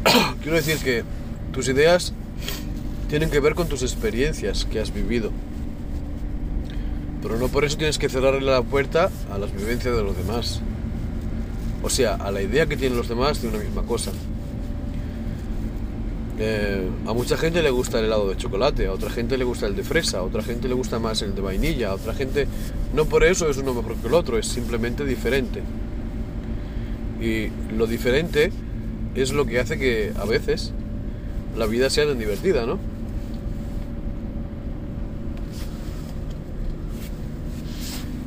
Quiero 0.43 0.57
decir 0.57 0.79
que 0.79 1.05
tus 1.53 1.69
ideas 1.69 2.15
tienen 3.09 3.31
que 3.31 3.41
ver 3.41 3.55
con 3.55 3.69
tus 3.69 3.83
experiencias 3.83 4.65
que 4.65 4.81
has 4.81 4.95
vivido. 4.95 5.31
Pero 7.21 7.37
no 7.37 7.49
por 7.49 7.65
eso 7.65 7.77
tienes 7.77 7.99
que 7.99 8.09
cerrarle 8.09 8.41
la 8.41 8.63
puerta 8.63 9.11
a 9.31 9.39
las 9.39 9.55
vivencias 9.55 9.95
de 9.95 10.03
los 10.03 10.17
demás. 10.17 10.63
O 11.83 11.91
sea, 11.91 12.15
a 12.15 12.31
la 12.31 12.41
idea 12.41 12.67
que 12.67 12.77
tienen 12.77 12.97
los 12.97 13.09
demás 13.09 13.43
de 13.43 13.49
una 13.49 13.59
misma 13.59 13.83
cosa. 13.83 14.13
Eh, 16.39 16.89
a 17.07 17.13
mucha 17.13 17.37
gente 17.37 17.63
le 17.63 17.71
gusta 17.71 17.99
el 17.99 18.07
helado 18.07 18.29
de 18.29 18.37
chocolate, 18.37 18.87
a 18.87 18.93
otra 18.93 19.11
gente 19.11 19.37
le 19.37 19.45
gusta 19.45 19.67
el 19.67 19.77
de 19.77 19.83
fresa, 19.83 20.19
a 20.19 20.23
otra 20.23 20.43
gente 20.43 20.69
le 20.69 20.75
gusta 20.75 20.99
más 20.99 21.23
el 21.23 21.35
de 21.35 21.41
vainilla, 21.41 21.91
a 21.91 21.95
otra 21.95 22.15
gente 22.15 22.47
no 22.95 23.05
por 23.05 23.23
eso 23.23 23.49
es 23.49 23.59
uno 23.59 23.75
mejor 23.75 23.97
que 23.97 24.09
el 24.09 24.15
otro, 24.15 24.39
es 24.39 24.47
simplemente 24.47 25.05
diferente. 25.05 25.63
Y 27.21 27.49
lo 27.77 27.87
diferente 27.87 28.51
es 29.15 29.33
lo 29.33 29.47
que 29.47 29.61
hace 29.61 29.79
que 29.79 30.13
a 30.19 30.25
veces 30.25 30.73
la 31.57 31.67
vida 31.67 31.91
sea 31.91 32.07
tan 32.07 32.19
divertida, 32.19 32.67
¿no? 32.67 32.79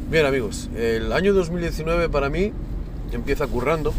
Bien 0.09 0.25
amigos, 0.25 0.69
el 0.77 1.11
año 1.11 1.33
2019 1.33 2.09
para 2.09 2.29
mí 2.29 2.53
empieza 3.11 3.47
currando. 3.47 3.93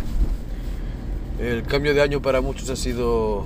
El 1.39 1.65
cambio 1.65 1.95
de 1.95 2.03
año 2.03 2.23
para 2.23 2.41
muchos 2.41 2.71
ha 2.71 2.77
sido 2.77 3.45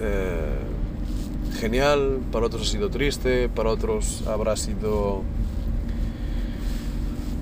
eh, 0.00 0.58
genial, 1.60 2.20
para 2.32 2.46
otros 2.46 2.68
ha 2.68 2.70
sido 2.70 2.90
triste, 2.90 3.48
para 3.48 3.70
otros 3.70 4.24
habrá 4.26 4.56
sido 4.56 5.22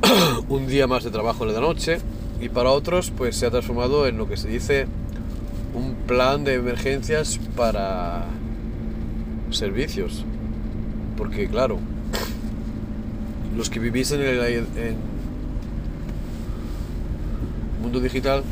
un 0.48 0.66
día 0.66 0.86
más 0.86 1.04
de 1.04 1.10
trabajo 1.10 1.46
en 1.46 1.54
la 1.54 1.60
noche 1.60 1.98
y 2.40 2.48
para 2.48 2.70
otros 2.70 3.12
pues 3.16 3.36
se 3.36 3.46
ha 3.46 3.50
transformado 3.50 4.06
en 4.06 4.18
lo 4.18 4.28
que 4.28 4.36
se 4.36 4.48
dice 4.48 4.86
un 5.74 5.94
plan 6.06 6.44
de 6.44 6.54
emergencias 6.54 7.38
para 7.56 8.24
servicios. 9.50 10.24
Porque 11.16 11.48
claro, 11.48 11.78
los 13.56 13.70
que 13.70 13.78
vivís 13.78 14.10
en, 14.12 14.22
el, 14.22 14.40
en 14.40 15.09
digital, 17.98 18.44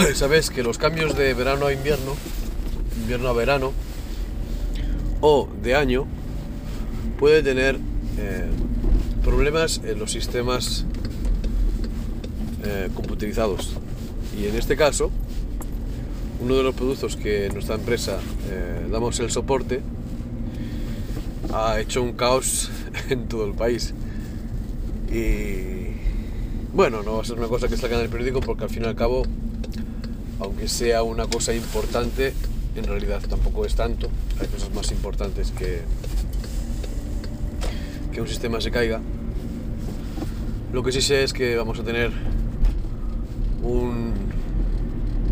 sabes 0.14 0.48
que 0.48 0.62
los 0.62 0.78
cambios 0.78 1.14
de 1.16 1.34
verano 1.34 1.66
a 1.66 1.72
invierno, 1.74 2.14
invierno 3.02 3.28
a 3.28 3.32
verano, 3.34 3.72
o 5.20 5.48
de 5.62 5.74
año, 5.74 6.06
puede 7.18 7.42
tener 7.42 7.76
eh, 8.18 8.48
problemas 9.22 9.82
en 9.84 9.98
los 9.98 10.10
sistemas 10.10 10.86
eh, 12.64 12.88
computarizados. 12.94 13.76
Y 14.38 14.46
en 14.46 14.56
este 14.56 14.76
caso, 14.76 15.10
uno 16.40 16.56
de 16.56 16.62
los 16.62 16.74
productos 16.74 17.16
que 17.16 17.50
nuestra 17.52 17.74
empresa 17.74 18.18
eh, 18.50 18.86
damos 18.90 19.20
el 19.20 19.30
soporte 19.30 19.82
ha 21.52 21.78
hecho 21.80 22.02
un 22.02 22.12
caos 22.12 22.70
en 23.10 23.28
todo 23.28 23.44
el 23.44 23.52
país. 23.52 23.92
Y 25.12 25.90
bueno, 26.72 27.02
no 27.02 27.14
va 27.14 27.22
a 27.22 27.24
ser 27.24 27.38
una 27.38 27.48
cosa 27.48 27.68
que 27.68 27.76
salga 27.76 27.96
en 27.96 28.04
el 28.04 28.08
periódico 28.08 28.40
porque 28.40 28.64
al 28.64 28.70
fin 28.70 28.84
y 28.84 28.86
al 28.86 28.94
cabo, 28.94 29.24
aunque 30.38 30.68
sea 30.68 31.02
una 31.02 31.26
cosa 31.26 31.52
importante, 31.54 32.32
en 32.76 32.84
realidad 32.84 33.20
tampoco 33.28 33.64
es 33.64 33.74
tanto. 33.74 34.08
Hay 34.40 34.46
cosas 34.46 34.72
más 34.72 34.90
importantes 34.92 35.50
que, 35.50 35.82
que 38.12 38.20
un 38.20 38.28
sistema 38.28 38.60
se 38.60 38.70
caiga. 38.70 39.00
Lo 40.72 40.82
que 40.84 40.92
sí 40.92 41.00
sé 41.00 41.24
es 41.24 41.32
que 41.32 41.56
vamos 41.56 41.78
a 41.80 41.82
tener 41.82 42.12
un 43.62 44.12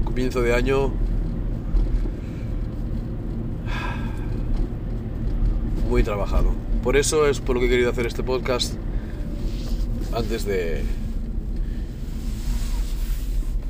comienzo 0.04 0.42
de 0.42 0.54
año 0.54 0.92
muy 5.88 6.02
trabajado. 6.02 6.52
Por 6.82 6.96
eso 6.96 7.28
es 7.28 7.40
por 7.40 7.54
lo 7.54 7.60
que 7.60 7.66
he 7.66 7.70
querido 7.70 7.90
hacer 7.90 8.06
este 8.06 8.22
podcast 8.22 8.74
antes 10.12 10.44
de, 10.44 10.82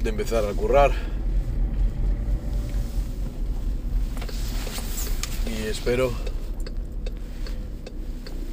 de 0.02 0.10
empezar 0.10 0.44
a 0.44 0.52
currar. 0.52 0.92
Y 5.46 5.66
espero, 5.66 6.12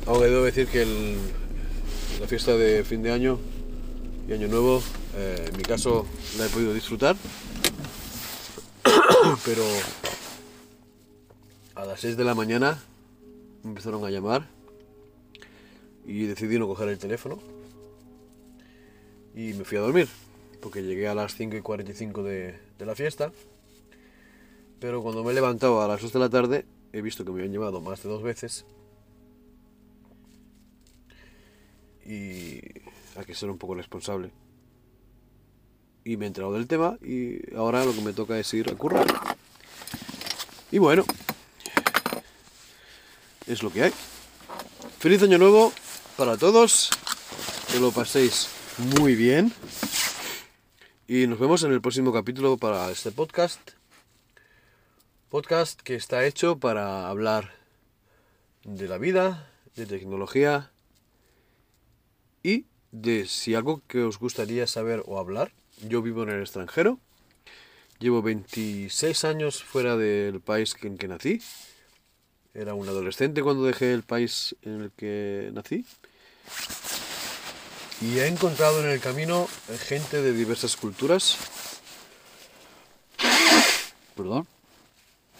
aunque 0.07 0.25
debo 0.25 0.43
decir 0.43 0.67
que 0.67 1.17
la 2.19 2.27
fiesta 2.27 2.55
de 2.55 2.83
fin 2.83 3.03
de 3.03 3.11
año 3.11 3.39
y 4.27 4.33
año 4.33 4.47
nuevo, 4.47 4.81
eh, 5.15 5.49
en 5.49 5.57
mi 5.57 5.63
caso 5.63 6.05
la 6.37 6.45
he 6.45 6.49
podido 6.49 6.73
disfrutar, 6.73 7.15
pero 9.45 9.63
a 11.75 11.85
las 11.85 11.99
6 11.99 12.17
de 12.17 12.23
la 12.23 12.33
mañana 12.33 12.81
me 13.63 13.69
empezaron 13.69 14.05
a 14.05 14.09
llamar 14.09 14.47
y 16.05 16.25
decidí 16.25 16.57
no 16.57 16.67
coger 16.67 16.89
el 16.89 16.97
teléfono 16.97 17.39
y 19.35 19.53
me 19.53 19.65
fui 19.65 19.77
a 19.77 19.81
dormir, 19.81 20.07
porque 20.65 20.81
llegué 20.81 21.07
a 21.07 21.13
las 21.13 21.35
5 21.35 21.57
y 21.57 21.61
45 21.61 22.23
de, 22.23 22.59
de 22.79 22.85
la 22.87 22.95
fiesta. 22.95 23.31
Pero 24.79 25.03
cuando 25.03 25.23
me 25.23 25.29
he 25.29 25.35
levantado 25.35 25.79
a 25.83 25.87
las 25.87 26.01
2 26.01 26.11
de 26.11 26.19
la 26.19 26.27
tarde, 26.27 26.65
he 26.91 27.03
visto 27.03 27.23
que 27.23 27.29
me 27.29 27.37
habían 27.37 27.51
llevado 27.51 27.81
más 27.81 28.01
de 28.01 28.09
dos 28.09 28.23
veces. 28.23 28.65
Y 32.03 32.61
hay 33.15 33.25
que 33.27 33.35
ser 33.35 33.51
un 33.51 33.59
poco 33.59 33.75
responsable. 33.75 34.31
Y 36.03 36.17
me 36.17 36.25
he 36.25 36.27
enterado 36.29 36.53
del 36.53 36.65
tema 36.65 36.97
y 36.99 37.55
ahora 37.55 37.85
lo 37.85 37.93
que 37.93 38.01
me 38.01 38.13
toca 38.13 38.39
es 38.39 38.51
ir 38.55 38.67
a 38.71 38.75
currar. 38.75 39.05
Y 40.71 40.79
bueno, 40.79 41.05
es 43.45 43.61
lo 43.61 43.71
que 43.71 43.83
hay. 43.83 43.93
Feliz 44.97 45.21
año 45.21 45.37
nuevo 45.37 45.71
para 46.17 46.37
todos. 46.37 46.89
Que 47.71 47.79
lo 47.79 47.91
paséis 47.91 48.47
muy 48.99 49.13
bien. 49.13 49.53
Y 51.07 51.27
nos 51.27 51.37
vemos 51.37 51.61
en 51.61 51.71
el 51.71 51.81
próximo 51.81 52.11
capítulo 52.11 52.57
para 52.57 52.89
este 52.89 53.11
podcast. 53.11 53.59
Podcast 55.29 55.79
que 55.79 55.93
está 55.93 56.25
hecho 56.25 56.57
para 56.57 57.09
hablar 57.09 57.53
de 58.63 58.87
la 58.87 58.97
vida, 58.97 59.47
de 59.75 59.85
tecnología 59.85 60.71
y 62.41 62.65
de 62.91 63.27
si 63.27 63.53
algo 63.53 63.83
que 63.87 64.01
os 64.01 64.17
gustaría 64.17 64.65
saber 64.65 65.03
o 65.05 65.19
hablar. 65.19 65.51
Yo 65.87 66.01
vivo 66.01 66.23
en 66.23 66.29
el 66.29 66.41
extranjero. 66.41 66.97
Llevo 67.99 68.23
26 68.23 69.25
años 69.25 69.63
fuera 69.63 69.97
del 69.97 70.41
país 70.41 70.75
en 70.81 70.97
que 70.97 71.07
nací. 71.07 71.39
Era 72.55 72.73
un 72.73 72.89
adolescente 72.89 73.43
cuando 73.43 73.63
dejé 73.63 73.93
el 73.93 74.01
país 74.01 74.55
en 74.63 74.81
el 74.81 74.91
que 74.91 75.51
nací. 75.53 75.85
Y 78.01 78.19
he 78.19 78.27
encontrado 78.27 78.81
en 78.83 78.89
el 78.89 78.99
camino 78.99 79.47
gente 79.87 80.21
de 80.21 80.33
diversas 80.33 80.75
culturas. 80.75 81.37
Perdón. 84.15 84.47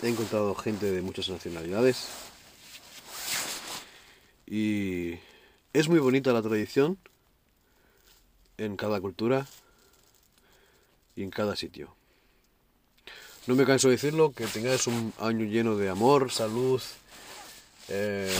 He 0.02 0.10
encontrado 0.10 0.56
gente 0.56 0.91
de 0.91 1.02
muchas 1.02 1.30
nacionalidades. 1.30 2.08
Y 4.48 5.15
es 5.74 5.89
muy 5.89 6.00
bonita 6.00 6.32
la 6.32 6.41
tradición 6.41 6.98
en 8.58 8.78
cada 8.78 9.02
cultura 9.02 9.48
y 11.15 11.24
en 11.24 11.32
cada 11.32 11.56
sitio. 11.56 11.96
No 13.48 13.56
me 13.56 13.65
canso 13.65 13.88
de 13.88 13.94
decirlo, 13.96 14.34
que 14.34 14.48
tengáis 14.48 14.88
un 14.88 15.13
año 15.20 15.46
lleno 15.46 15.76
de 15.78 15.89
amor, 15.89 16.32
salud, 16.32 16.82
eh, 17.89 18.36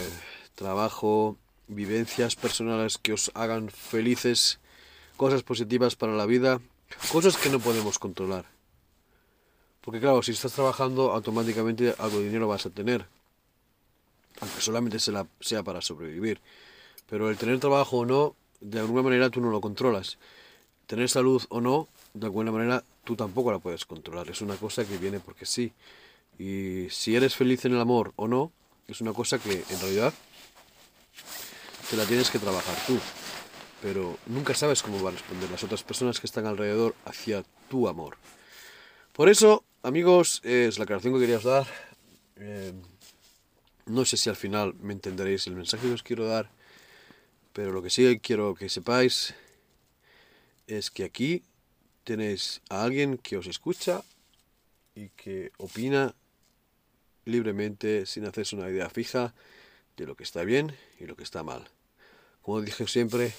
trabajo, 0.56 1.38
vivencias 1.68 2.36
personales 2.36 2.98
que 2.98 3.14
os 3.14 3.32
hagan 3.34 3.70
felices, 3.70 4.60
cosas 5.18 5.44
positivas 5.44 5.96
para 5.96 6.14
la 6.14 6.26
vida, 6.26 6.62
cosas 7.12 7.38
que 7.38 7.50
no 7.50 7.60
podemos 7.60 8.00
controlar. 8.00 8.46
Porque 9.82 10.00
claro, 10.00 10.24
si 10.24 10.32
estás 10.32 10.54
trabajando, 10.54 11.12
automáticamente 11.12 11.94
algo 12.00 12.20
de 12.20 12.26
dinero 12.26 12.48
vas 12.48 12.66
a 12.66 12.72
tener. 12.72 13.06
Aunque 14.42 14.60
solamente 14.60 15.00
sea 15.00 15.64
para 15.64 15.82
sobrevivir. 15.82 16.42
Pero 17.08 17.30
el 17.30 17.38
tener 17.38 17.60
trabajo 17.60 18.00
o 18.00 18.06
no, 18.06 18.36
de 18.62 18.80
alguna 18.80 19.04
manera 19.04 19.30
tú 19.30 19.42
no 19.42 19.52
lo 19.52 19.62
controlas. 19.62 20.18
Tener 20.88 21.10
salud 21.10 21.44
o 21.50 21.62
no, 21.62 21.88
de 22.14 22.26
alguna 22.26 22.52
manera 22.52 22.84
tú 23.04 23.16
tampoco 23.16 23.52
la 23.52 23.60
puedes 23.60 23.86
controlar. 23.86 24.30
Es 24.30 24.42
una 24.42 24.56
cosa 24.56 24.86
que 24.86 24.98
viene 24.98 25.20
porque 25.20 25.46
sí. 25.46 25.72
Y 26.40 26.88
si 26.90 27.16
eres 27.16 27.36
feliz 27.36 27.64
en 27.66 27.74
el 27.74 27.80
amor 27.80 28.12
o 28.16 28.28
no, 28.28 28.52
es 28.88 29.02
una 29.02 29.14
cosa 29.14 29.40
que 29.40 29.64
en 29.70 29.80
realidad 29.80 30.14
te 31.90 31.98
la 31.98 32.06
tienes 32.06 32.30
que 32.30 32.40
trabajar 32.40 32.76
tú. 32.88 33.00
Pero 33.82 34.18
nunca 34.26 34.54
sabes 34.54 34.82
cómo 34.82 35.02
van 35.04 35.14
a 35.14 35.18
responder 35.18 35.50
las 35.52 35.64
otras 35.64 35.84
personas 35.84 36.20
que 36.20 36.28
están 36.28 36.46
alrededor 36.46 36.96
hacia 37.06 37.44
tu 37.70 37.88
amor. 37.88 38.18
Por 39.14 39.30
eso, 39.30 39.64
amigos, 39.84 40.42
es 40.44 40.78
la 40.78 40.86
aclaración 40.86 41.14
que 41.14 41.20
quería 41.20 41.40
dar. 41.40 41.68
Eh, 42.38 42.74
no 43.86 44.06
sé 44.06 44.18
si 44.18 44.30
al 44.30 44.36
final 44.36 44.74
me 44.82 44.94
entenderéis 44.94 45.46
el 45.48 45.56
mensaje 45.56 45.88
que 45.88 45.94
os 45.94 46.04
quiero 46.04 46.26
dar, 46.26 46.50
pero 47.54 47.72
lo 47.72 47.82
que 47.84 47.90
sí 47.90 48.20
quiero 48.20 48.56
que 48.56 48.68
sepáis 48.70 49.34
es 50.68 50.90
que 50.90 51.04
aquí 51.04 51.44
tenéis 52.04 52.62
a 52.70 52.84
alguien 52.84 53.18
que 53.18 53.38
os 53.38 53.48
escucha 53.48 54.04
y 54.96 55.10
que 55.10 55.52
opina 55.58 56.16
libremente 57.26 58.06
sin 58.06 58.26
hacerse 58.26 58.56
una 58.56 58.70
idea 58.70 58.90
fija 58.90 59.34
de 59.98 60.06
lo 60.06 60.16
que 60.16 60.24
está 60.24 60.44
bien 60.44 60.76
y 61.00 61.06
lo 61.06 61.16
que 61.16 61.24
está 61.24 61.44
mal. 61.44 61.68
Como 62.42 62.62
dije 62.62 62.88
siempre, 62.88 63.34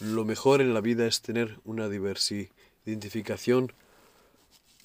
lo 0.00 0.24
mejor 0.24 0.60
en 0.60 0.74
la 0.74 0.80
vida 0.80 1.06
es 1.06 1.22
tener 1.22 1.58
una 1.64 1.88
identificación, 2.84 3.72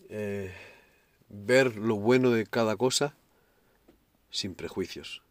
eh, 0.10 0.54
ver 1.30 1.76
lo 1.76 1.96
bueno 1.96 2.32
de 2.32 2.46
cada 2.46 2.76
cosa 2.76 3.16
sin 4.30 4.56
prejuicios. 4.56 5.22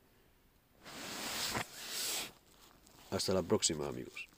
Hasta 3.11 3.35
la 3.35 3.43
próxima 3.43 3.89
amigos. 3.89 4.30